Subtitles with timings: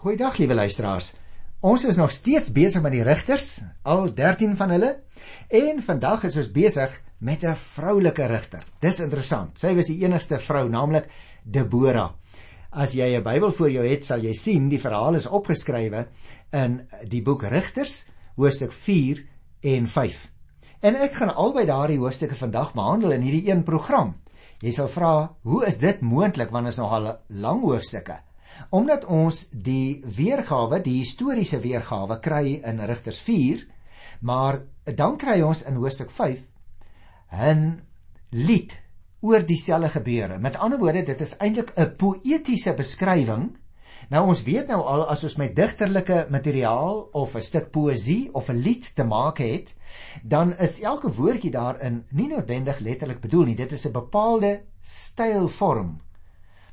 [0.00, 1.10] Goeiedag liewe luisteraars.
[1.60, 4.88] Ons is nog steeds besig met die rigters, al 13 van hulle,
[5.52, 8.62] en vandag is ons besig met 'n vroulike rigter.
[8.80, 9.58] Dis interessant.
[9.58, 11.10] Sy was die enigste vrou, naamlik
[11.44, 12.14] Debora.
[12.70, 16.06] As jy 'n Bybel voor jou het, sal jy sien die verhaal is opgeskrywe
[16.52, 18.06] in die boek Rigters,
[18.36, 19.26] hoofstuk 4
[19.60, 20.30] en 5.
[20.80, 24.14] En ek gaan albei daardie hoofstukke vandag behandel in hierdie een program.
[24.60, 28.29] Jy sal vra, hoe is dit moontlik want ons nog al lang hoofstukke?
[28.68, 33.64] Omdat ons die weergawe, die historiese weergawe kry in Rigters 4,
[34.20, 36.46] maar dan kry ons in hoofstuk 5
[37.32, 37.80] 'n
[38.30, 38.76] lied
[39.20, 40.38] oor dieselfde gebeure.
[40.38, 43.56] Met ander woorde, dit is eintlik 'n poëtiese beskrywing.
[44.08, 48.48] Nou ons weet nou al as ons met digterlike materiaal of 'n stuk poësie of
[48.48, 49.74] 'n lied te maak het,
[50.22, 53.54] dan is elke woordjie daarin nie noodwendig letterlik bedoel nie.
[53.54, 56.00] Dit is 'n bepaalde stylvorm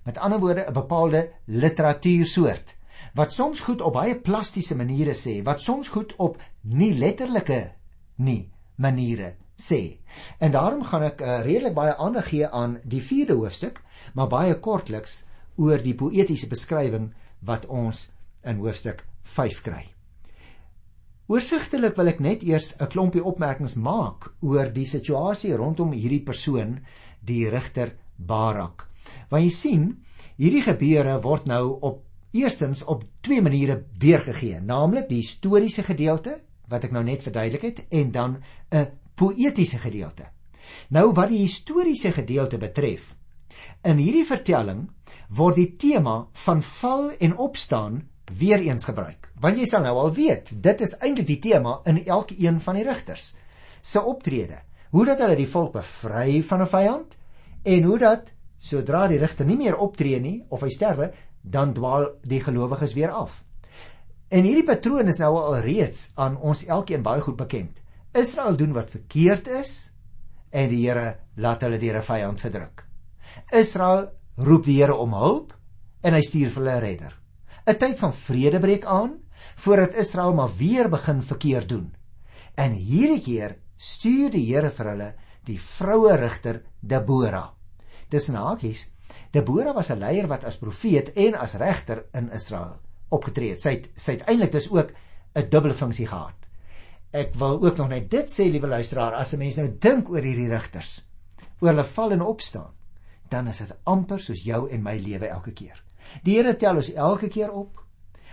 [0.07, 2.75] Met ander woorde 'n bepaalde literatuursoort
[3.13, 7.71] wat soms goed op baie plastiese maniere sê, wat soms goed op nie letterlike
[8.15, 9.99] nie maniere sê.
[10.39, 13.81] En daarom gaan ek uh, redelik baie aandag gee aan die 4de hoofstuk,
[14.13, 15.23] maar baie kortliks
[15.55, 18.07] oor die poëtiese beskrywing wat ons
[18.43, 19.85] in hoofstuk 5 kry.
[21.27, 26.79] Oorsigtelik wil ek net eers 'n klompie opmerkings maak oor die situasie rondom hierdie persoon,
[27.19, 28.86] die regter Barak.
[29.29, 29.87] Want jy sien,
[30.37, 36.83] hierdie gebeure word nou op eerstens op twee maniere weergegee, naamlik die historiese gedeelte wat
[36.83, 38.37] ek nou net verduidelik het en dan
[38.71, 40.27] 'n poëtiese gedeelte.
[40.89, 43.15] Nou wat die historiese gedeelte betref,
[43.83, 44.89] in hierdie vertelling
[45.29, 48.01] word die tema van val en opstaan
[48.37, 49.31] weer eens gebruik.
[49.39, 52.83] Want jy sal nou al weet, dit is eintlik die tema in elkeen van die
[52.83, 53.35] rigters
[53.81, 54.59] se optrede.
[54.91, 57.17] Hoe dat hulle die volk bevry van 'n vyand
[57.63, 62.09] en hoe dat Sodra die rigter nie meer optree nie of hy sterwe, dan dwaal
[62.27, 63.43] die gelowiges weer af.
[64.27, 67.79] En hierdie patroon is nou al reeds aan ons elkeen baie goed bekend.
[68.17, 69.91] Israel doen wat verkeerd is
[70.51, 72.83] en die Here laat hulle deur 'n vyand verdruk.
[73.51, 75.53] Israel roep die Here om hulp
[76.03, 77.13] en hy stuur vir hulle 'n redder.
[77.67, 79.19] 'n Tyd van vrede breek aan
[79.55, 81.95] voordat Israel maar weer begin verkeerd doen.
[82.55, 85.13] En hierdie keer stuur die Here vir hulle
[85.45, 87.56] die vroue rigter Debora
[88.09, 88.87] tussen hakies.
[89.31, 92.79] Debora was 'n leier wat as profeet en as regter in Israel
[93.09, 93.61] opgetree het.
[93.61, 94.91] Sy het sy het eintlik dus ook
[95.35, 96.35] 'n dubbele funksie gehad.
[97.11, 100.21] Ek wil ook nog net dit sê, liewe luisteraar, as 'n mens nou dink oor
[100.21, 101.07] hierdie rigters,
[101.59, 102.73] oor hulle val en opstaan,
[103.29, 105.83] dan is dit amper soos jou en my lewe elke keer.
[106.23, 107.83] Die Here tel ons elke keer op.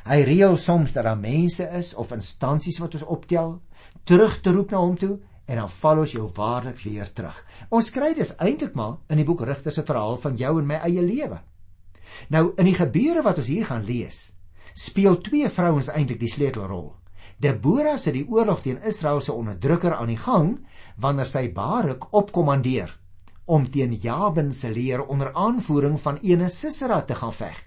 [0.04, 3.60] Hy reël soms dat daar mense is of instansies wat ons optel,
[4.04, 7.37] terug te roep na hom toe en dan val ons jou waarlik weer terug.
[7.69, 10.81] Ons kry dis eintlik maar in die boek Rigters se verhaal van jou en my
[10.88, 11.41] eie lewe.
[12.31, 14.33] Nou in die gebeure wat ons hier gaan lees,
[14.75, 16.94] speel twee vrouens eintlik die sleutelrol.
[17.38, 20.54] Debora sit die oorlog teen Israel se onderdrukker aan die gang
[20.97, 22.94] wanneer sy Barak opkommandeer
[23.44, 27.59] om teen Jabin se leer onder aanvoering van ene Sisera te gaan veg.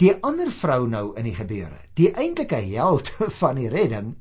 [0.00, 4.16] Die ander vrou nou in die gebeure, die eintlike held van die redding,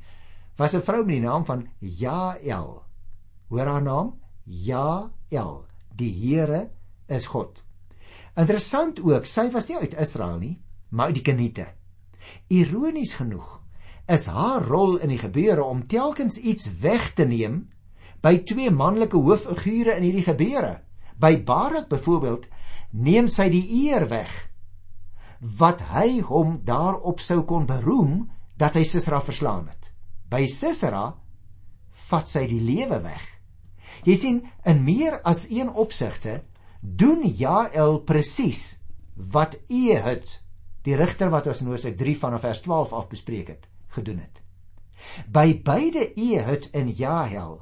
[0.57, 2.83] was 'n vrou met die naam van Jael.
[3.49, 4.19] Hoor haar naam?
[4.43, 5.65] Jael.
[5.95, 6.69] Die Here
[7.07, 7.63] is God.
[8.35, 11.67] Interessant ook, sy was nie uit Israel nie, maar uit die Keniete.
[12.47, 13.61] Ironies genoeg
[14.07, 17.69] is haar rol in die gebeure om telkens iets weg te neem
[18.21, 20.81] by twee manlike hooffigure in hierdie gebeure.
[21.17, 22.47] By Barak byvoorbeeld
[22.91, 24.33] neem sy die eer weg
[25.59, 28.23] wat hy hom daarop sou kon beroem
[28.57, 29.91] dat hy Sisera verslaan het.
[30.35, 31.13] By Sisera
[32.09, 33.23] vat sy die lewe weg.
[34.03, 36.41] Jy sien, in meer as een opsigte
[36.83, 38.81] doen Jael presies
[39.15, 40.25] wat Ehud,
[40.83, 44.43] die rigter wat ons in Hosea 3 vanaf vers 12 af bespreek het, gedoen het.
[45.31, 47.61] By beide Ehud en Jael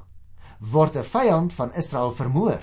[0.58, 2.62] word 'n vyand van Israel vermoor.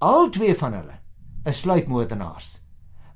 [0.00, 0.98] Al twee van hulle
[1.46, 2.58] is sluipmoordenaars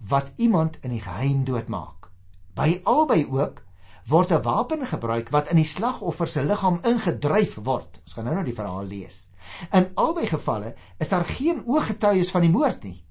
[0.08, 2.10] wat iemand in die geheim doodmaak.
[2.54, 3.65] By albei ook
[4.06, 8.00] word 'n wapen gebruik wat in die slagoffer se liggaam ingedryf word.
[8.04, 9.28] Ons gaan nou nou die verhaal lees.
[9.72, 13.04] In albei gevalle is daar geen ooggetuies van die moord nie.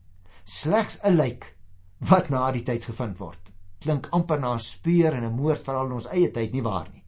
[0.43, 1.55] Slegs 'n lijk
[1.99, 3.51] wat na die tyd gevind word.
[3.79, 6.87] Klink amper na 'n speur en 'n moord veral in ons eie tyd nie waar
[6.93, 7.03] nie.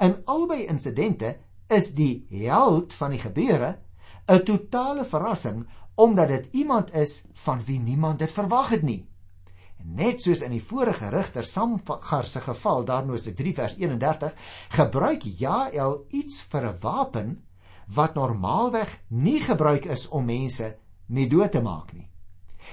[0.00, 1.38] In albei insidente
[1.68, 3.78] is die held van die gebeure
[4.28, 9.09] 'n totale verrassing omdat dit iemand is van wie niemand dit verwag het nie.
[9.84, 14.34] Net soos in die vorige rigter Samgar se geval, daarnoos 3 vers 31,
[14.76, 17.38] gebruik Jael iets vir 'n wapen
[17.94, 22.08] wat normaalweg nie gebruik is om mense mee dood te maak nie.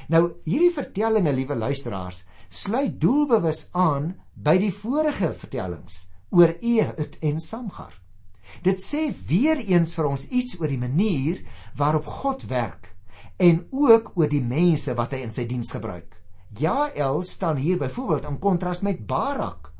[0.07, 7.39] Nou hierdie vertellinge, liewe luisteraars, sluit doelbewus aan by die vorige vertellings oor Ehud en
[7.39, 7.93] Samgar.
[8.63, 11.41] Dit sê weer eens vir ons iets oor die manier
[11.75, 12.93] waarop God werk
[13.37, 16.16] en ook oor die mense wat hy in sy diens gebruik.
[16.59, 19.71] Jael staan hier byvoorbeeld in kontras met Barak.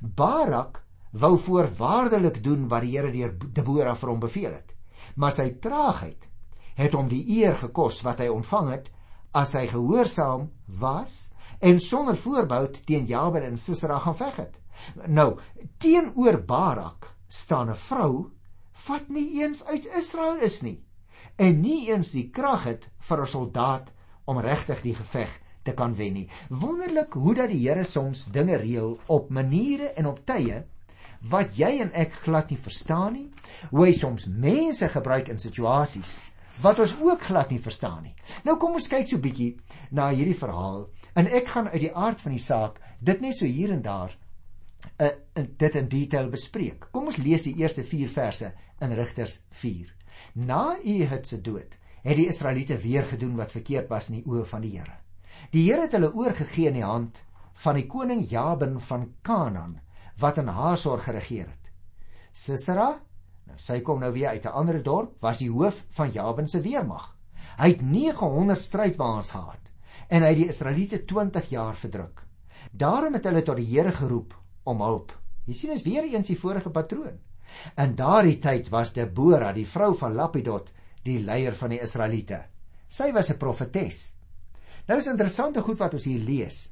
[0.00, 4.74] Barak wou voorwaardelik doen wat die Here deur Debora vir hom beveel het.
[5.16, 6.28] Maar sy traagheid
[6.76, 8.90] het hom die eer gekos wat hy ontvang het
[9.36, 10.48] as hy gehoorsaam
[10.80, 11.30] was
[11.60, 14.60] en sonder voorbehou teen Jabin en Sisera gaan veg het.
[15.06, 15.38] Nou,
[15.78, 18.30] teenoor Barak staan 'n vrou
[18.88, 20.84] wat nie eens uit Israel is nie
[21.36, 23.92] en nie eens die krag het vir 'n soldaat
[24.24, 25.30] om regtig die geveg
[25.62, 26.26] te kan wen nie.
[26.48, 30.64] Wonderlik hoe dat die Here soms dinge reël op maniere en op tye
[31.30, 33.26] wat jy en ek glad nie verstaan nie.
[33.70, 36.18] Hoe hy soms mense gebruik in situasies
[36.60, 38.14] wat ons ook glad nie verstaan nie.
[38.44, 39.54] Nou kom ons kyk so bietjie
[39.96, 43.48] na hierdie verhaal en ek gaan uit die aard van die saak dit net so
[43.48, 44.12] hier en daar
[45.00, 46.90] uh, dit in detail bespreek.
[46.92, 49.92] Kom ons lees die eerste 4 verse in Rigters 4.
[50.34, 54.46] Na Ehud se dood het die Israeliete weer gedoen wat verkeerd was in die oë
[54.48, 54.99] van die Here.
[55.50, 57.22] Die Here het hulle oorgegee in die hand
[57.64, 59.80] van die koning Jabin van Kanaan
[60.20, 61.70] wat in Hasor geregeer het.
[62.32, 62.90] Sisera,
[63.48, 66.60] nou sy kom nou weer uit 'n ander dorp, was die hoof van Jabin se
[66.60, 67.16] weermag.
[67.58, 69.72] Hy het 900 strydwaans gehad
[70.08, 72.26] en hy het die Israeliete 20 jaar verdruk.
[72.70, 74.34] Daarom het hulle tot die Here geroep
[74.64, 75.12] om hulp.
[75.46, 77.18] Jy sien is weer eens die vorige patroon.
[77.76, 80.70] In daardie tyd was Debora, die vrou van Lapidot,
[81.02, 82.44] die leier van die Israeliete.
[82.88, 84.19] Sy was 'n profetes.
[84.90, 86.64] Nou is interessante goed wat ons hier lees.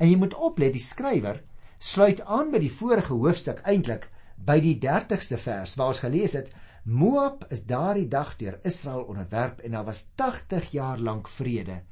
[0.00, 1.42] En jy moet oplet, die skrywer
[1.76, 4.06] sluit aan by die vorige hoofstuk eintlik
[4.48, 6.48] by die 30ste vers waar ons gelees het
[6.88, 11.82] Moab is daardie dag deur Israel onderwerp en daar was 80 jaar lank vrede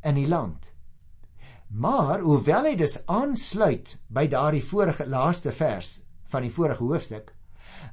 [0.00, 0.70] in die land.
[1.68, 5.98] Maar hoewel hy dus aansluit by daardie vorige laaste vers
[6.32, 7.34] van die vorige hoofstuk,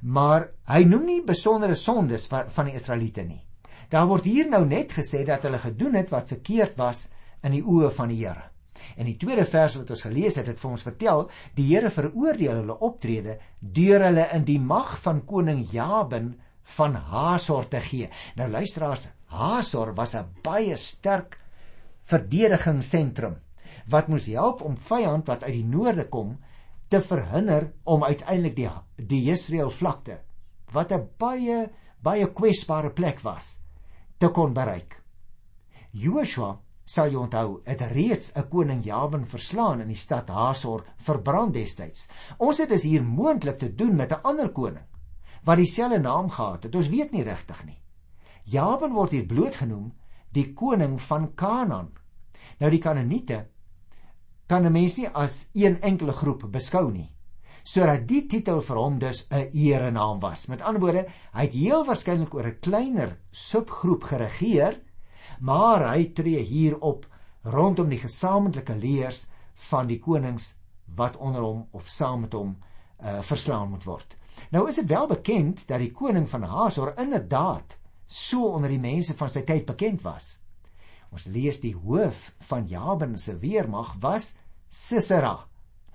[0.00, 3.42] maar hy noem nie besondere sondes van die Israeliete nie.
[3.92, 7.08] Daar word hier nou net gesê dat hulle gedoen het wat verkeerd was
[7.42, 8.50] in die oë van die Here.
[8.96, 12.60] En die tweede vers wat ons gelees het, het vir ons vertel, die Here veroordeel
[12.60, 16.34] hulle optrede deur hulle in die mag van koning Jabin
[16.76, 18.10] van Hasor te gee.
[18.36, 21.38] Nou luisteraars, Hasor was 'n baie sterk
[22.02, 23.36] verdedigingssentrum
[23.90, 26.36] wat moes help om vyand wat uit die noorde kom
[26.88, 30.20] te verhinder om uiteindelik die die Israel vlakte
[30.72, 31.70] wat 'n baie
[32.02, 33.58] baie kwesbare plek was
[34.18, 35.02] te kon bereik.
[35.90, 41.54] Joshua sal jy onthou, het reeds 'n koning Jabin verslaan in die stad Hasor verbrand
[41.54, 42.08] destyds.
[42.38, 44.86] Ons het dus hier moontlik te doen met 'n ander koning
[45.44, 46.74] wat dieselfde naam gehad het.
[46.74, 47.78] Ons weet nie regtig nie.
[48.44, 49.92] Jabin word hier bloot genoem
[50.32, 51.92] die koning van Kanaan.
[52.58, 53.46] Nou die Kanaaniete
[54.46, 57.16] kan 'n mens nie as een enkele groep beskou nie
[57.66, 60.46] sodat die titel vir hom dus 'n erenaam was.
[60.46, 64.80] Met ander woorde, hy het heel waarskynlik oor 'n kleiner subgroep geregeer
[65.40, 67.06] maar hy tree hier op
[67.42, 69.26] rondom die gesamentlike leers
[69.70, 70.54] van die konings
[70.96, 74.16] wat onder hom of saam met hom uh, verslaan moet word.
[74.50, 79.14] Nou is dit wel bekend dat die koning van Hasor inderdaad so onder die mense
[79.16, 80.36] van sy tyd bekend was.
[81.10, 84.34] Ons lees die hoof van Jabin se weermag was
[84.68, 85.46] Sisera.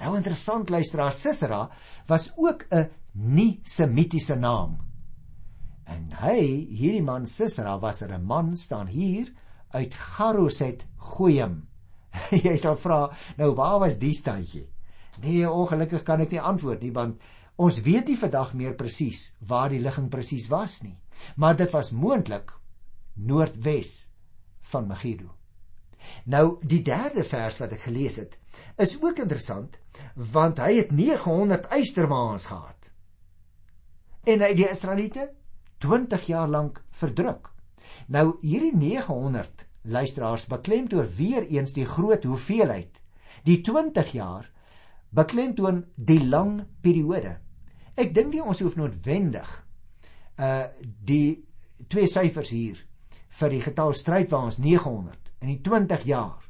[0.01, 1.69] Nou interessant luisteraar, Sisera
[2.07, 4.90] was ook 'n nie-semitiese naam.
[5.91, 6.39] En hy,
[6.71, 9.33] hierdie man Sisera was 'n man staan hier
[9.71, 11.67] uit Garoset Goyim.
[12.45, 14.67] Jy sal vra, nou waar was die stadjie?
[15.23, 17.19] Nee, ongelukkig kan ek nie antwoord nie want
[17.61, 20.97] ons weet nie vandag meer presies waar die ligging presies was nie.
[21.35, 22.53] Maar dit was moontlik
[23.15, 24.09] noordwes
[24.71, 25.35] van Megiddo.
[26.25, 28.37] Nou die derde vers wat ek gelees het,
[28.77, 29.77] is ook interessant
[30.15, 32.89] want hy het 900 eysterwaans gehad.
[34.25, 35.29] En hy die Israeliete
[35.81, 37.49] 20 jaar lank verdruk.
[38.07, 43.01] Nou hierdie 900 luisteraars beklemtoon weer eens die groot hoeveelheid.
[43.43, 44.49] Die 20 jaar
[45.09, 47.39] beklemtoon die lang periode.
[47.95, 49.49] Ek dink nie ons hoef noodwendig
[50.39, 51.43] uh die
[51.91, 52.77] twee syfers hier
[53.39, 56.45] vir die getal strydwaans 900 in die 20 jaar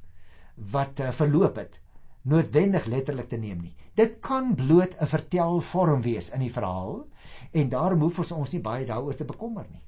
[0.72, 1.80] wat uh, verloop het
[2.28, 3.76] noodwendig letterlik te neem nie.
[3.96, 7.08] Dit kan bloot 'n vertelvorm wees in die verhaal
[7.52, 9.84] en daarom hoef ons ons nie baie daaroor te bekommer nie.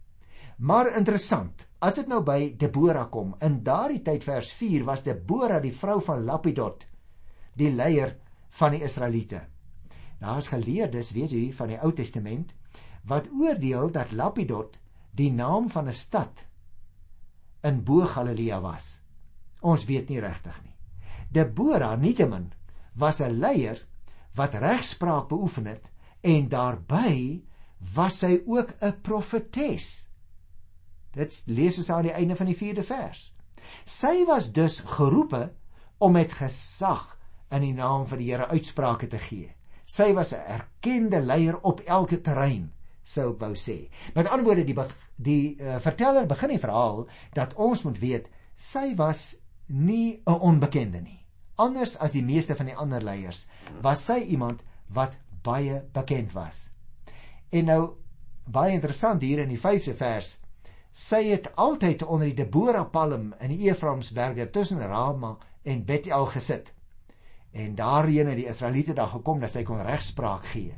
[0.58, 5.60] Maar interessant, as dit nou by Debora kom, in daardie tyd vers 4 was Debora
[5.60, 6.86] die vrou van Lapidot,
[7.56, 8.18] die leier
[8.50, 9.42] van die Israeliete.
[10.20, 12.54] Daar's geleerdes, weet jy, van die Ou Testament
[13.04, 14.80] wat oordeel dat Lapidot
[15.12, 16.46] die naam van 'n stad
[17.64, 19.02] in Bo-Galilea was.
[19.62, 20.76] Ons weet nie regtig nie.
[21.32, 22.52] Debora nietemin
[22.96, 23.80] was 'n leier
[24.36, 27.44] wat regspraak beoefen het en daarbey
[27.94, 30.10] was sy ook 'n profetes.
[31.12, 33.34] Dit lees ons aan die einde van die 4de vers.
[33.86, 35.54] Sy was dus geroepe
[35.98, 39.54] om met gesag in die naam van die Here uitsprake te gee.
[39.86, 42.72] Sy was 'n erkende leier op elke terrein,
[43.04, 43.90] sou wou sê.
[44.16, 44.76] Met ander woorde die
[45.16, 49.36] die uh, verteller begin die verhaal dat ons moet weet sy was
[49.68, 51.23] nie 'n onbekende nie.
[51.56, 53.48] Anders as die meeste van die ander leiers,
[53.86, 56.70] was sy iemand wat baie bekend was.
[57.54, 57.82] En nou
[58.50, 60.38] baie interessant hier in die 5de vers,
[60.94, 66.74] sy het altyd onder die Debora palm in die Efraimsberge tussen Rama en Bethel gesit.
[67.54, 70.74] En daarheen het die Israeliete daar gekom dat sy kon regspraak gee.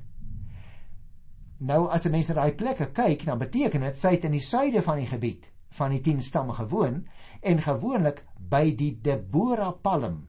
[1.63, 4.43] Nou as 'n mens na daai plekke kyk, dan beteken dit sy het in die
[4.43, 7.07] suide van die gebied van die 10 stamme gewoon
[7.41, 10.27] en gewoonlik by die Debora palm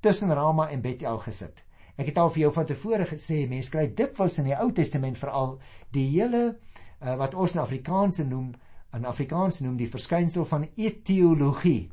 [0.00, 1.64] tussen Rama en Bethel gesit.
[1.98, 5.18] Ek het al vir jou van tevore gesê mense kry dikwels in die Ou Testament
[5.18, 5.56] veral
[5.94, 8.52] die hele uh, wat ons in Afrikaans noem
[8.96, 11.90] in Afrikaans noem die verskynsel van etiologie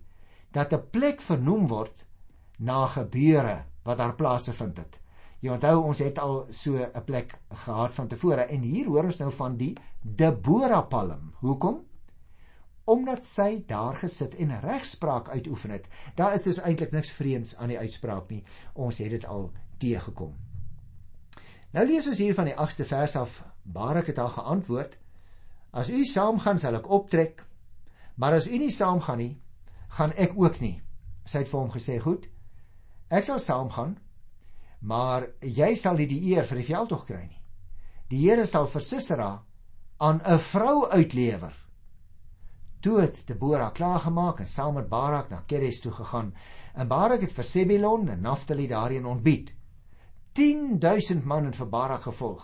[0.56, 2.06] dat 'n plek vernoem word
[2.60, 5.00] na gebeure wat daar plaasgevind het.
[5.42, 7.36] Jy onthou ons het al so 'n plek
[7.66, 11.34] gehad van tevore en hier hoor ons nou van die Debora palm.
[11.42, 11.84] Hoekom?
[12.86, 15.88] Omdat sy daar gesit en regspraak uitoefen het.
[16.16, 18.44] Daar is dus eintlik niks vreemds aan die uitspraak nie.
[18.74, 19.50] Ons het dit al
[19.82, 20.36] teëgekom.
[21.74, 23.42] Nou lees ons hier van die 8ste vers af.
[23.64, 24.98] Barak het haar geantwoord:
[25.74, 27.44] As u saamgaan, sal ek optrek.
[28.16, 29.34] Maar as u nie saamgaan nie,
[29.98, 30.78] gaan ek ook nie.
[31.26, 32.30] Sy het vir hom gesê: "Goed.
[33.10, 33.98] Ek sal saamgaan,
[34.80, 37.42] maar jy sal nie die eer vir die veldtog kry nie.
[38.10, 39.44] Die Here sal vir Sisera
[39.98, 41.65] aan 'n vrou uitlewer."
[42.86, 46.36] Toe het Debora klaar gemaak en saam met Barak na Keres toe gegaan.
[46.78, 49.56] En Barak het vir Sebulon en Naphtali daarin ontbied.
[50.38, 52.44] 10000 man het vir Barak gevolg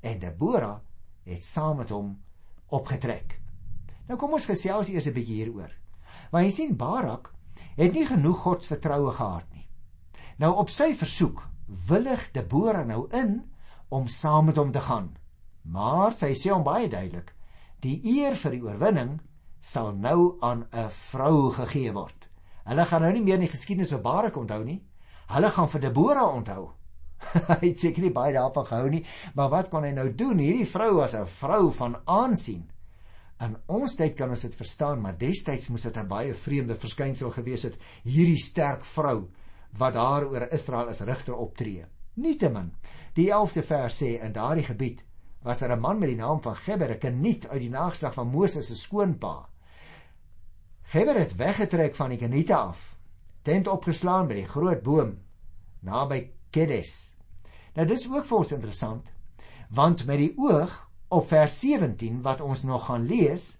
[0.00, 0.76] en Debora
[1.26, 2.12] het saam met hom
[2.66, 3.34] opgetrek.
[4.06, 5.72] Nou kom ons gesels eers 'n bietjie hieroor.
[6.30, 7.32] Want jy sien Barak
[7.76, 9.66] het nie genoeg God se vertroue gehad nie.
[10.38, 13.42] Nou op sy versoek willig Debora nou in
[13.88, 15.16] om saam met hom te gaan.
[15.62, 17.34] Maar sy sê hom baie duidelik:
[17.80, 19.20] "Die eer vir die oorwinning
[19.60, 22.28] sal nou aan 'n vrou gegee word.
[22.64, 24.82] Hulle gaan nou nie meer die geskiedenis van Barak onthou nie.
[25.28, 26.70] Hulle gaan vir Debora onthou.
[27.48, 30.38] hy het seker nie baie daarvan gehou nie, maar wat kon hy nou doen?
[30.38, 32.70] Hierdie vrou was 'n vrou van aansien.
[33.40, 37.30] In ons tyd kan ons dit verstaan, maar destyds moes dit 'n baie vreemde verskynsel
[37.30, 39.30] gewees het, hierdie sterk vrou
[39.78, 41.84] wat daar oor Israel as regter optree.
[42.14, 42.72] Nietemin,
[43.14, 45.04] die 11de vers sê in daardie gebied
[45.42, 48.28] was daar 'n man met die naam van Geber, 'n keniet uit die nageslag van
[48.28, 49.48] Moses se skoonpa.
[50.82, 52.98] Geber het weggetrek van die Keniete af,
[53.42, 55.18] tent opgeslaan by die groot boom
[55.80, 57.16] naby Kedes.
[57.74, 59.12] Nou dis ook vir ons interessant,
[59.70, 63.58] want met die oog op vers 17 wat ons nog gaan lees,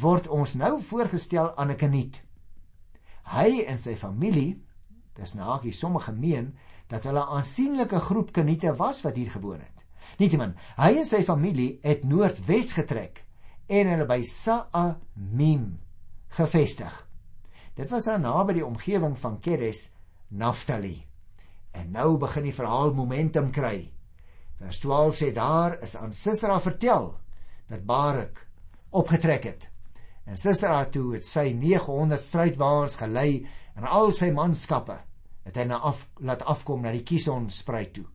[0.00, 2.24] word ons nou voorgestel aan 'n Keniet.
[3.24, 4.62] Hy en sy familie,
[5.14, 6.56] dis nagie sommige meen
[6.88, 9.71] dat hulle 'n aansienlike groep Keniete was wat hier gewoon het.
[10.20, 13.22] Nietemin, hy en sy familie het noordwes getrek
[13.72, 15.78] en hulle by Sa'amim
[16.36, 16.92] gevestig.
[17.76, 19.90] Dit was daar naby die omgewing van Kedes
[20.28, 20.98] Naftali.
[21.72, 23.92] En nou begin die verhaal momentum kry.
[24.60, 27.14] Vers 12 sê daar is aan Sisera vertel
[27.70, 28.44] dat Barak
[28.90, 29.68] opgetrek het.
[30.28, 34.98] En Sisera toe het sy 900 strydwaens gelei en al sy manskappe
[35.46, 38.06] het hy na af laat afkom na die Kison spruit toe.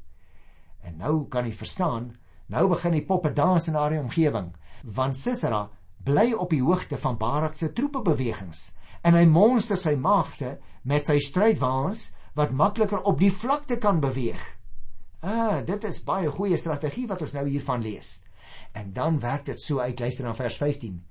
[0.84, 2.12] En nou kan jy verstaan,
[2.48, 4.54] nou begin die poppe dans in daardie omgewing,
[4.84, 5.68] want Sisera
[6.08, 8.72] bly op die hoogte van Barak se troepebewegings
[9.04, 10.58] en hy monster sy maagde
[10.88, 14.42] met sy strydwaens wat makliker op die vlakte kan beweeg.
[15.22, 18.20] Ah, dit is baie goeie strategie wat ons nou hiervan lees.
[18.78, 21.02] En dan werk dit so uit luister na vers 15.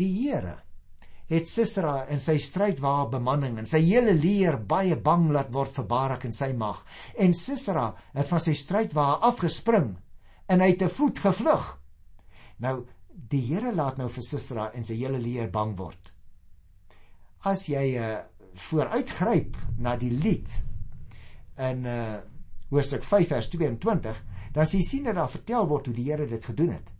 [0.00, 0.56] Die Here
[1.30, 5.86] het Sisera en sy strydwa bemanning en sy hele leer baie bang laat word vir
[5.90, 6.82] Barak en sy mag.
[7.14, 9.92] En Sisera het van sy strydwa afgespring
[10.50, 11.68] en hy het te voet gevlug.
[12.64, 12.80] Nou
[13.30, 16.10] die Here laat nou vir Sisera en sy hele leer bang word.
[17.46, 18.10] As jy uh,
[18.68, 20.58] vooruitgryp na die lied
[21.70, 22.02] in uh
[22.70, 24.18] Hoofstuk 5 vers 22,
[24.54, 26.92] dan sien jy dat daar vertel word hoe die Here dit gedoen het.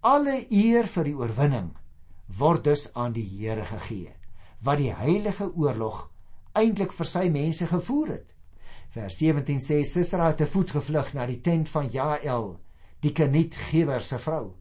[0.00, 1.66] Alle eer vir die oorwinning
[2.38, 4.14] word dus aan die Here gegee,
[4.60, 6.08] wat die heilige oorlog
[6.54, 8.30] eintlik vir sy mense gevoer het.
[8.90, 12.56] Vers 17 sê Sisera het te voet gevlug na die tent van Jael,
[13.00, 14.60] die Keniet Gewer se vrou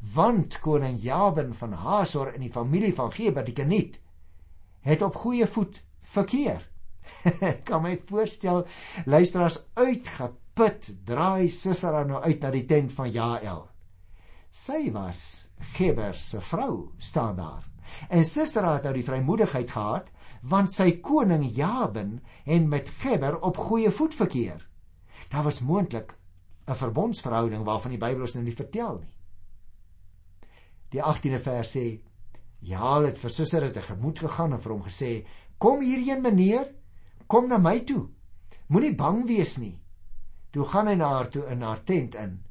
[0.00, 3.98] want koning Jabin van Hasor in die familie van Geber die Keniet
[4.86, 5.80] het op goeie voet
[6.14, 6.62] verkeer.
[7.66, 8.66] Kan my voorstel
[9.06, 13.67] luisteraars uitgeput draai Sisera nou uit na die tent van Jael.
[14.58, 17.64] Sy was Geber se vrou staan daar.
[18.08, 20.08] En Sisera het nou die vrymoedigheid gehad
[20.50, 24.64] want sy koning Jabin en met Geber op goeie voet verkeer.
[25.30, 26.14] Daar was moontlik
[26.66, 29.14] 'n verbondsverhouding waarvan die Bybel ons nou nie vertel nie.
[30.90, 32.00] Die 18de vers sê
[32.58, 35.26] Jael het vir Sisera tegemoet gegaan en vir hom gesê:
[35.58, 36.74] "Kom hierheen, meneer,
[37.26, 38.08] kom na my toe.
[38.66, 39.78] Moenie bang wees nie."
[40.50, 42.44] Toe gaan hy na haar toe in haar tent in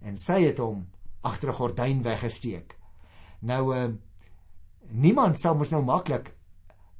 [0.00, 0.86] en sy het hom
[1.20, 2.78] agter 'n gordyn weggesteek.
[3.40, 3.94] Nou uh
[4.90, 6.34] niemand sou mos nou maklik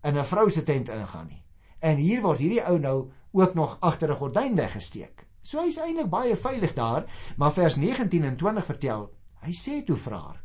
[0.03, 1.45] in 'n vrou se tent ingaan nie.
[1.81, 5.27] En hier word hierdie ou nou ook nog agter 'n gordyn weggesteek.
[5.43, 9.11] So hy's eintlik baie veilig daar, maar vers 19 en 20 vertel,
[9.41, 10.43] hy sê toe vir haar: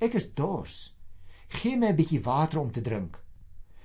[0.00, 0.96] "Ek is dors.
[1.48, 3.20] Gee my 'n bietjie water om te drink."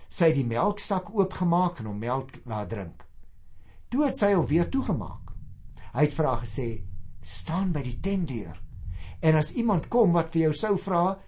[0.09, 3.05] Sy het die melksak oopgemaak en hom melk laat drink.
[3.89, 5.31] Toe het sy hom weer toegemaak.
[5.93, 6.83] Hy het vir haar gesê:
[7.21, 8.61] "Staan by die tentdeur.
[9.21, 11.19] En as iemand kom wat vir jou sou vra,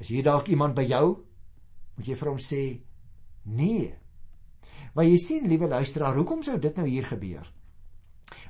[0.00, 1.26] is hier dalk iemand by jou?"
[1.96, 2.62] Moet jy vir hom sê:
[3.44, 3.94] Nee.
[4.94, 7.46] Maar jy sien, liewe luisteraar, hoekom sou dit nou hier gebeur?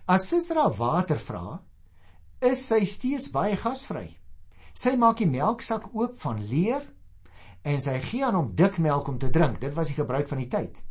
[0.06, 1.60] As Sisra water vra,
[2.40, 4.16] is sy steeds baie gasvry.
[4.76, 6.84] Sy maak die melksak oop van leer
[7.66, 9.58] en sy gee aan hom dik melk om te drink.
[9.60, 10.82] Dit was die gebruik van die tyd.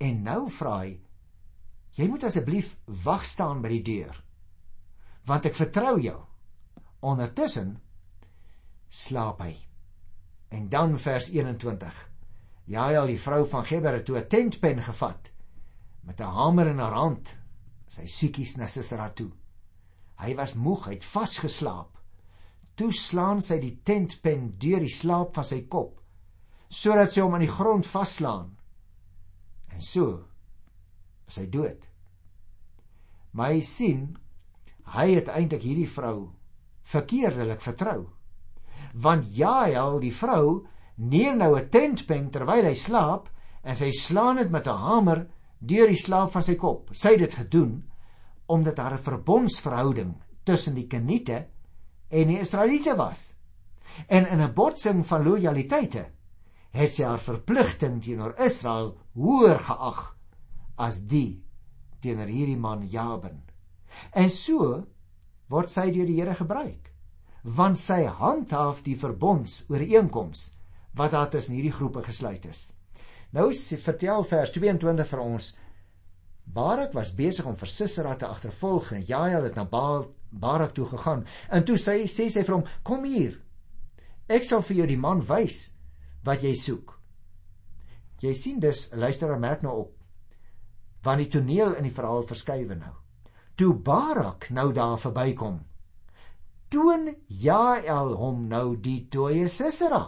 [0.00, 0.98] En nou vra hy:
[1.94, 4.24] "Jy moet asseblief wag staan by die deur,
[5.26, 6.29] want ek vertrou jou."
[7.00, 7.78] Ondertussen
[8.88, 9.54] slaap hy.
[10.48, 12.08] En dan vers 21.
[12.70, 15.32] Jael, die vrou van Geber het toe 'n tentpen gevat
[16.00, 17.36] met 'n hamer in haar hand.
[17.86, 19.30] Sy siekies na Sisera toe.
[20.18, 21.98] Hy was moeg, hy het vasgeslaap.
[22.74, 26.00] Toe slaan sy die tentpen deur die slaap van sy kop
[26.70, 28.56] sodat sy hom aan die grond vaslaan.
[29.74, 30.24] En so
[31.26, 31.86] is hy dood.
[33.34, 34.16] Maar hy sien
[34.94, 36.30] hy het eintlik hierdie vrou
[36.90, 38.08] verkeerdelik vertrou.
[38.94, 43.30] Want Jael, die vrou, neem nou 'n tentpen terwyl hy slaap
[43.62, 45.26] en sy slaan dit met 'n hamer
[45.58, 46.90] deur die slaap van sy kop.
[46.92, 47.84] Sy het dit gedoen
[48.46, 51.46] omdat daar 'n verbondsverhouding tussen die Keniete
[52.08, 53.34] en die Israeliete was.
[54.08, 56.10] En in 'n botsing van lojaliteite
[56.70, 60.16] het sy haar verpligting teenoor Israel hoër geag
[60.76, 61.44] as die
[62.00, 63.42] teenoor hierdie man Jabin.
[64.12, 64.86] En so
[65.50, 66.90] word sy deur die Here gebruik
[67.42, 70.58] want sy handhaaf die verbondsooreenkomste
[70.98, 72.72] wat daar tussen hierdie groepe gesluit is.
[73.32, 75.52] Nou vertel vers 22 vir ons
[76.50, 80.86] Barak was besig om vir Sisera te agtervolg en Jael het na Baal Barak toe
[80.86, 81.24] gegaan.
[81.48, 83.40] En toe sê sê sy vir hom: "Kom hier.
[84.28, 85.76] Ek sal vir jou die man wys
[86.24, 86.98] wat jy soek."
[88.20, 89.94] Jy sien dus, luister en merk nou op.
[91.02, 92.99] Want die toneel in die verhaal verskuiwe nou.
[93.60, 95.58] Toe Barak nou daar verbykom,
[96.72, 99.98] toon Jael hom nou die dooie Sisera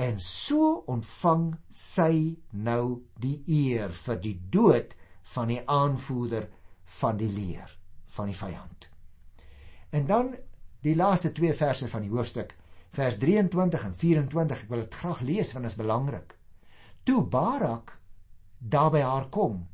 [0.00, 4.96] en so ontvang sy nou die eer vir die dood
[5.34, 6.48] van die aanvoerder
[7.02, 7.76] van die leer
[8.16, 8.88] van die vyand.
[9.92, 10.32] En dan
[10.88, 12.56] die laaste twee verse van die hoofstuk,
[12.96, 16.32] vers 23 en 24, ek wil dit graag lees want dit is belangrik.
[17.04, 17.98] Toe Barak
[18.56, 19.66] daar by haar kom,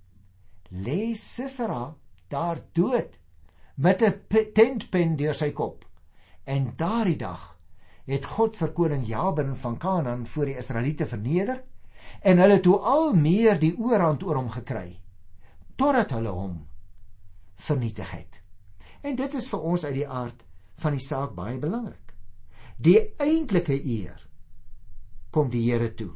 [0.75, 1.93] lê Sisera
[2.31, 3.19] daar dood
[3.75, 5.85] met 'n tentpen deur sy kop.
[6.45, 7.59] En daardie dag
[8.05, 11.63] het God vir koning Jabin van Kanaan voor die Israeliete verneder
[12.21, 15.01] en hulle toe al meer die oorhand oor hom gekry
[15.77, 16.67] totdat hulle hom
[17.55, 18.43] vernietig het.
[19.01, 20.45] En dit is vir ons uit die aard
[20.83, 22.15] van die saak baie belangrik.
[22.77, 24.29] Die eintlike eer
[25.31, 26.13] kom die Here toe.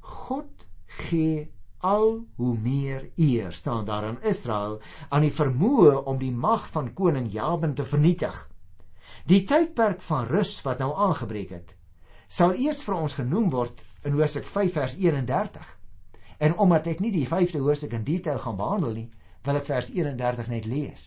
[0.00, 1.50] God gee
[1.82, 6.92] al hoe meer eer staan daar aan Israel aan die vermoë om die mag van
[6.94, 8.36] koning Jabin te vernietig.
[9.26, 11.74] Die tydperk van rus wat nou aangebreek het,
[12.28, 15.66] sal eers vir ons genoem word in Hosea 5 vers 31.
[16.42, 19.08] En omdat ek nie die 5de hoofstuk in detail gaan behandel nie,
[19.46, 21.04] wil ek vers 31 net lees.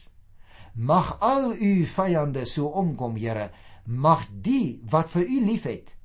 [0.75, 3.49] Mag al u vyande so omkom, Here,
[3.85, 5.95] mag die wat vir u liefhet,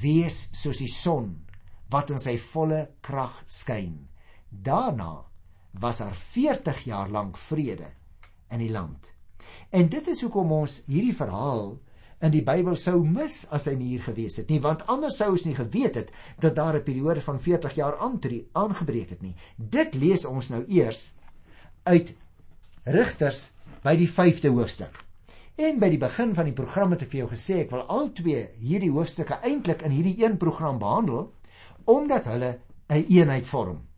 [0.00, 1.44] wees soos die son
[1.92, 4.13] wat in sy volle krag skyn.
[4.62, 5.24] Daarna
[5.80, 7.90] was daar 40 jaar lank vrede
[8.50, 9.10] in die land.
[9.70, 11.74] En dit is hoekom ons hierdie verhaal
[12.24, 15.32] in die Bybel sou mis as hy nie hier gewees het nie, want anders sou
[15.34, 19.34] ons nie geweet het dat daar 'n periode van 40 jaar aangebreek het nie.
[19.56, 21.14] Dit lees ons nou eers
[21.82, 22.14] uit
[22.84, 23.50] Rigters
[23.82, 25.04] by die 5de hoofstuk.
[25.56, 28.12] En by die begin van die program het ek vir jou gesê ek wil al
[28.12, 31.32] twee hierdie hoofstukke eintlik in hierdie een program behandel
[31.84, 33.93] omdat hulle 'n een eenheid vorm.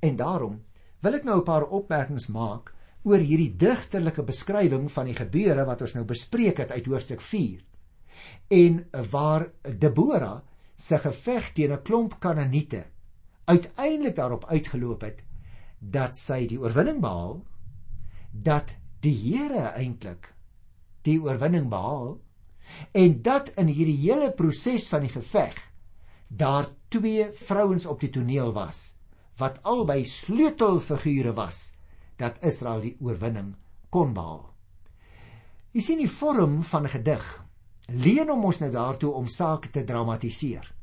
[0.00, 0.64] En daarom
[1.00, 5.80] wil ek nou 'n paar opmerkings maak oor hierdie digterlike beskrywing van die gebeure wat
[5.80, 7.64] ons nou bespreek het uit hoofstuk 4.
[8.48, 10.42] En waar Debora
[10.76, 12.84] se geveg teen 'n klomp Kanaaniete
[13.44, 15.24] uiteindelik daarop uitgeloop het
[15.78, 17.44] dat sy die oorwinning behaal,
[18.32, 20.34] dat die Here eintlik
[21.02, 22.18] die oorwinning behaal
[22.92, 25.56] en dat in hierdie hele proses van die geveg
[26.28, 28.97] daar twee vrouens op die toneel was
[29.38, 31.74] wat albei sleutelfigure was
[32.18, 33.54] dat Israel die oorwinning
[33.94, 34.48] kon behaal.
[35.72, 37.26] Jy sien die vorm van 'n gedig
[37.86, 40.74] leen om ons nou daartoe om sake te dramatiseer.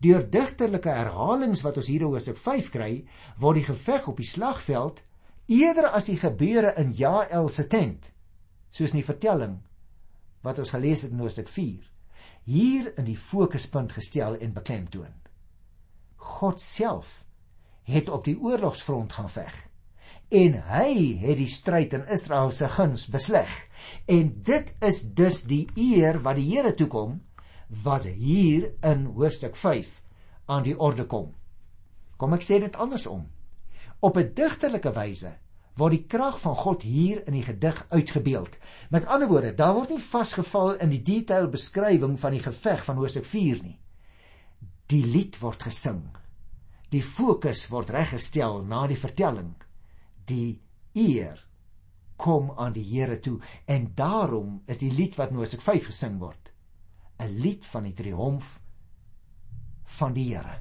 [0.00, 3.04] Deur digterlike herhalings wat ons hier in Hosea 5 kry,
[3.38, 5.02] word die geveg op die slagveld
[5.46, 8.12] eerder as die gebeure in Jael se tent,
[8.70, 9.60] soos in die vertelling
[10.42, 11.90] wat ons gelees het in Hosea 4,
[12.44, 15.14] hier in die fokuspunt gestel en beklemtoon.
[16.16, 17.23] God self
[17.84, 19.54] het op die oorlogsfront gaan veg.
[20.28, 23.50] En hy het die stryd in Israel se guns besleg.
[24.10, 27.20] En dit is dus die eer wat die Here toekom
[27.84, 30.00] wat hier in hoofstuk 5
[30.46, 31.32] aan die orde kom.
[32.16, 33.26] Kom ek sê dit andersom.
[34.00, 35.38] Op 'n digterlike wyse
[35.76, 38.58] word die krag van God hier in die gedig uitgebeeld.
[38.90, 42.96] Met ander woorde daar word nie vasgeval in die detail beskrywing van die geveg van
[42.96, 43.78] hoofstuk 4 nie.
[44.86, 46.02] Die lied word gesing
[46.90, 49.54] Die fokus word reggestel na die vertelling.
[50.26, 50.60] Die
[50.94, 51.40] eer
[52.16, 56.52] kom aan die Here toe en daarom is die lied wat Mosek 5 gesing word
[57.18, 58.60] 'n lied van die triomf
[59.98, 60.60] van die Here.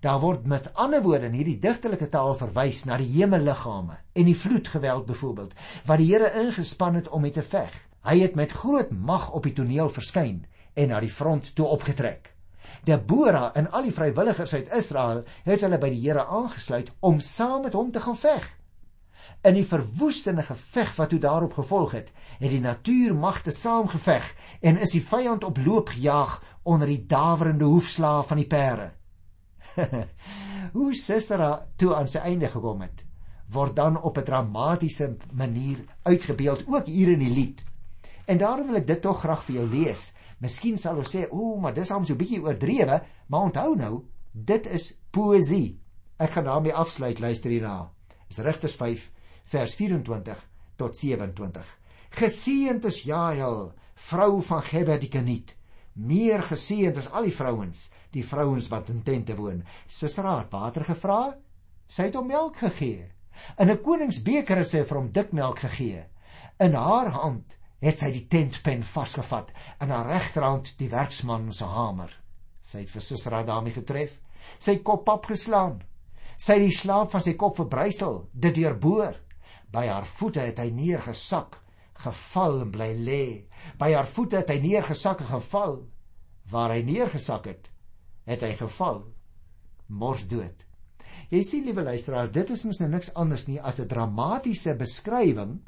[0.00, 4.36] Daar word met ander woorde in hierdie digtelike taal verwys na die hemelliggame en die
[4.36, 5.54] vloedgeweld byvoorbeeld
[5.86, 7.72] wat die Here ingespan het om mee te veg.
[8.02, 12.32] Hy het met groot mag op die toneel verskyn en na die front toe opgetrek.
[12.84, 17.62] Debora en al die vrywilligers uit Israel het hulle by die Here aangesluit om saam
[17.62, 18.48] met hom te gaan veg.
[19.42, 24.94] In die verwoestende geveg wat toe daarop gevolg het, het die natuurmagte saamgeveg en is
[24.94, 28.90] die vyand op loop gejaag onder die dawerende hoefslae van die perde.
[30.76, 33.04] Hoe Sisera toe aan sy einde gekom het,
[33.52, 37.64] word dan op 'n dramatiese manier uitgebeeld ook hier in die lied.
[38.24, 41.56] En daarom wil ek dit tog graag vir jou lees Miskien sal ons sê, "O,
[41.60, 45.78] maar dis hom so bietjie oordrewe," maar onthou nou, dit is poesie.
[46.18, 47.90] Ek gaan daarmee afsluit, luister hierna.
[48.28, 49.10] Dis Rigters 5
[49.44, 51.78] vers 24 tot 27.
[52.10, 55.56] Geseënd is Jael, vrou van Gebed die Keniet.
[55.94, 59.62] Meer geseënd is al die vrouens, die vrouens wat in tente woon.
[59.86, 61.36] Sisera het water gevra,
[61.88, 63.12] sy het hom melk gegee.
[63.58, 66.06] In 'n koningsbeker het sy vir hom dik melk gegee.
[66.58, 69.50] In haar hand het sy die tentpen vasgevat
[69.82, 72.12] en haar regterhand die werksman se hamer.
[72.62, 74.14] Sy het vir Sisera daarmee getref,
[74.62, 75.80] sy kop opgeslaan.
[76.38, 79.18] Sy het die slaap van sy kop verbrysel, dit deurboor.
[79.72, 81.58] By haar voete het hy neergesak,
[82.02, 83.24] geval en bly lê.
[83.78, 85.80] By haar voete het hy neergesak en geval.
[86.50, 87.70] Waar hy neergesak het,
[88.28, 89.02] het hy geval,
[89.88, 90.66] mors dood.
[91.32, 95.60] Jy sien liewe luisteraar, dit is mos nou niks anders nie as 'n dramatiese beskrywing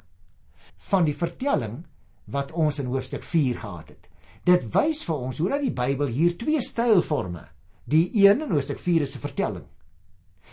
[0.91, 1.85] van die vertelling
[2.25, 4.09] wat ons in hoofstuk 4 gehad het.
[4.45, 7.47] Dit wys vir ons hoe dat die Bybel hier twee stylforme.
[7.85, 9.65] Die een in hoofstuk 4 is 'n vertelling.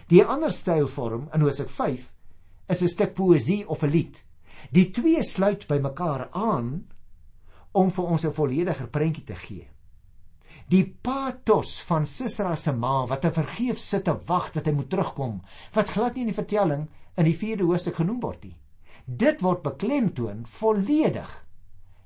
[0.08, 2.12] Die ander stylvorm in hoofstuk 5
[2.68, 4.24] is 'n stuk poësie of 'n lied.
[4.70, 6.86] Die twee sluit by mekaar aan
[7.72, 9.68] om vir ons 'n vollediger prentjie te gee.
[10.68, 14.90] Die pathos van Sisera se ma wat te vergeef sit te wag dat hy moet
[14.90, 15.42] terugkom,
[15.74, 18.56] wat glad nie in die vertelling in die 4de hoofstuk genoem word nie.
[19.04, 21.44] Dit word beklemtoon volledig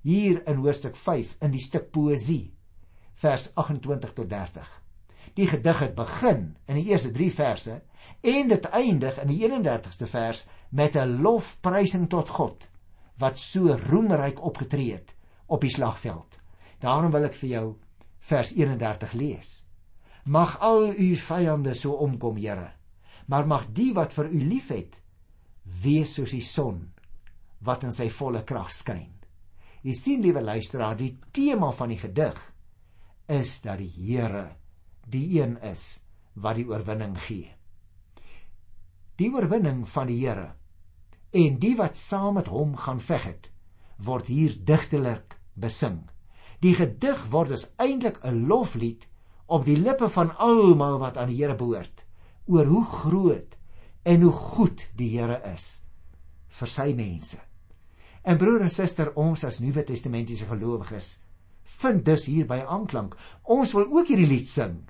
[0.06, 2.52] hier in hoofstuk 5 in die stuk poësie
[3.18, 4.66] vers 28 tot 30.
[5.34, 7.80] Die gedig het begin in die eerste 3 verse
[8.22, 12.68] en dit eindig in die 31ste vers met 'n lofprysing tot God
[13.18, 15.14] wat so roemryk opgetree het
[15.46, 16.38] op die slagveld.
[16.78, 17.76] Daarom wil ek vir jou
[18.18, 19.66] vers 31 lees.
[20.24, 22.72] Mag al u vyande so omkom, Here,
[23.26, 25.00] maar mag die wat vir u liefhet
[25.82, 26.92] wees soos die son
[27.60, 29.15] wat in sy volle krag skyn.
[29.86, 32.38] Jy sien liewe luisteraar, die tema van die gedig
[33.30, 34.56] is dat die Here
[35.06, 36.00] die een is
[36.34, 37.52] wat die oorwinning gee.
[39.14, 40.48] Die oorwinning van die Here
[41.30, 43.48] en die wat saam met hom gaan veg het,
[44.02, 46.02] word hier digtelik besing.
[46.58, 49.06] Die gedig word dus eintlik 'n loflied
[49.46, 52.02] op die lippe van almal wat aan die Here behoort
[52.46, 53.54] oor hoe groot
[54.02, 55.84] en hoe goed die Here is
[56.48, 57.45] vir sy mense.
[58.26, 61.20] En broer en suster, ons as Nuwe Testamentiese gelowiges
[61.78, 63.14] vind dus hierby aanklank.
[63.42, 64.80] Ons wil ook hierdie lied sing.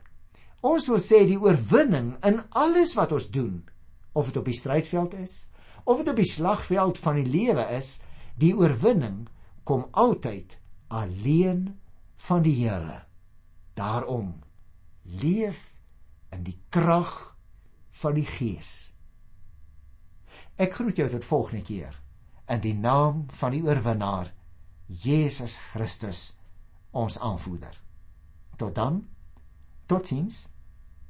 [0.64, 3.60] Ons wil sê die oorwinning in alles wat ons doen,
[4.16, 5.34] of dit op die strydveld is,
[5.84, 7.98] of dit op die slagveld van die lewe is,
[8.40, 9.26] die oorwinning
[9.68, 10.56] kom altyd
[10.88, 11.76] alleen
[12.28, 13.02] van die Here.
[13.76, 14.32] Daarom
[15.04, 15.60] leef
[16.32, 17.36] in die krag
[18.00, 18.72] van die Gees.
[20.56, 22.00] Ek groet jou tot volgende keer
[22.48, 24.32] in die naam van die oorwinnaar
[24.86, 26.36] Jesus Christus,
[26.90, 27.74] ons aanvoerder.
[28.56, 29.02] Tot dan.
[29.86, 30.46] Totsiens.